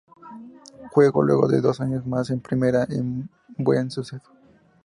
Jugó 0.89 1.21
luego 1.21 1.47
dos 1.47 1.79
años 1.79 2.07
más 2.07 2.31
en 2.31 2.39
primera 2.39 2.87
con 2.87 3.29
buen 3.59 3.91
suceso. 3.91 4.31